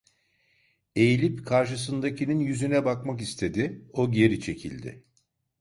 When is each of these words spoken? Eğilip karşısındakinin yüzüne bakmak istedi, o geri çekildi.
Eğilip 0.95 1.45
karşısındakinin 1.47 2.39
yüzüne 2.39 2.85
bakmak 2.85 3.21
istedi, 3.21 3.85
o 3.93 4.11
geri 4.11 4.39
çekildi. 4.41 5.03